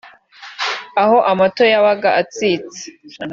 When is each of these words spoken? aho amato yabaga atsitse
aho 1.01 1.17
amato 1.31 1.63
yabaga 1.73 2.09
atsitse 2.21 2.81